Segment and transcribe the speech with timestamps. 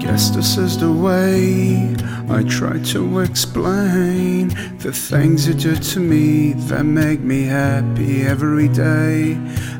[0.00, 1.94] promise this is the way.
[2.28, 4.48] I try to explain
[4.78, 9.36] the things you do to me that make me happy every day.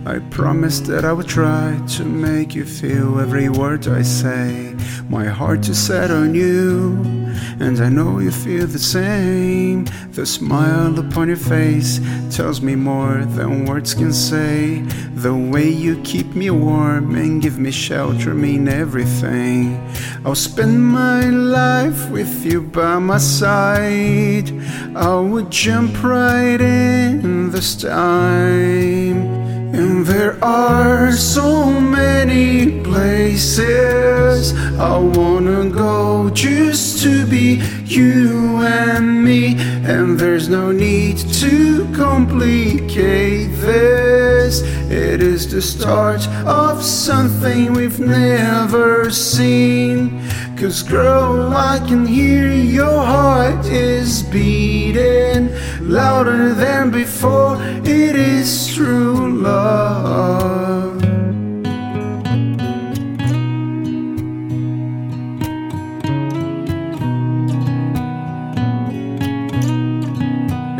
[0.07, 4.75] I promise that I will try to make you feel every word I say.
[5.08, 6.96] My heart is set on you,
[7.60, 9.86] and I know you feel the same.
[10.12, 14.82] The smile upon your face tells me more than words can say.
[15.14, 19.84] The way you keep me warm and give me shelter mean everything.
[20.25, 24.50] I'll spend my life with you by my side.
[24.94, 29.39] I would jump right in this time.
[29.75, 35.78] And there are so many places I wanna go
[37.91, 39.56] you and me.
[39.84, 44.62] And there's no need to complicate this.
[44.91, 50.22] It is the start of something we've never seen.
[50.56, 57.56] Cause girl, I can hear your heart is beating louder than before.
[57.84, 59.28] It is true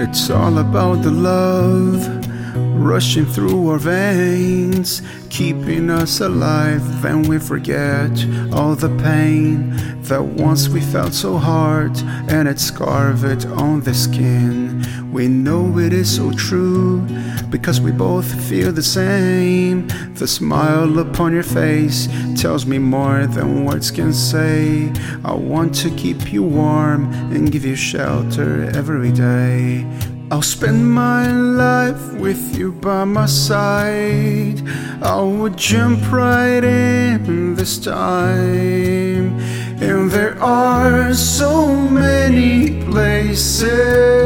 [0.01, 2.07] It's all about the love
[2.81, 7.03] rushing through our veins, keeping us alive.
[7.03, 8.13] Then we forget
[8.53, 14.78] all the pain that once we felt so hard, and it's carved on the skin.
[15.13, 17.01] We know it is so true
[17.49, 19.89] because we both feel the same.
[20.15, 24.93] The smile upon your face tells me more than words can say.
[25.25, 29.87] I want to keep you warm and give you shelter every day.
[30.31, 34.61] I'll spend my life with you by my side.
[35.03, 39.41] I would jump right in this time.
[39.81, 44.18] And there are so many places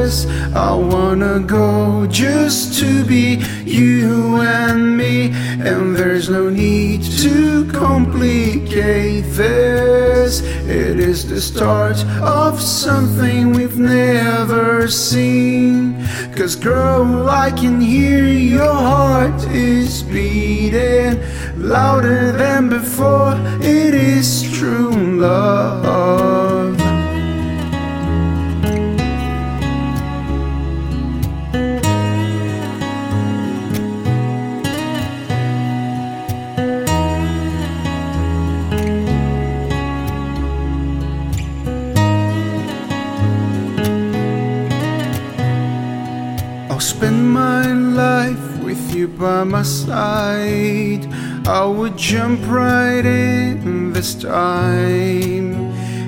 [0.62, 5.32] I wanna go just to be you and me.
[5.32, 10.40] And there's no need to complicate this.
[10.40, 16.06] It is the start of something we've never seen.
[16.36, 21.20] Cause girl, I can hear your heart is beating
[21.56, 23.34] louder than before.
[23.60, 23.81] It
[46.82, 51.06] spend my life with you by my side.
[51.46, 55.54] I would jump right in this time.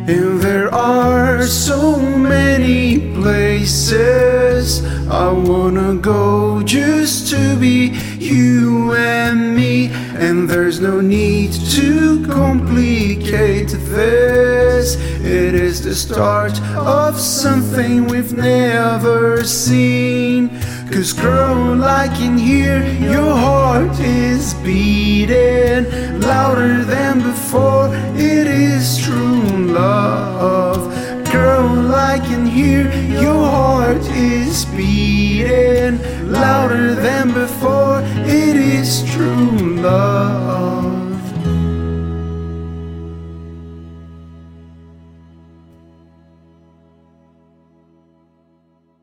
[0.09, 9.91] And there are so many places I wanna go just to be you and me.
[10.25, 14.97] And there's no need to complicate this.
[15.23, 20.14] It is the start of something we've never seen.
[20.93, 25.85] Cause girl, I can hear your heart is beating
[26.21, 27.89] louder than before.
[28.15, 29.43] It is true
[29.73, 30.93] love.
[31.33, 35.99] Girl, I can hear your heart is beating
[36.31, 37.74] louder than before.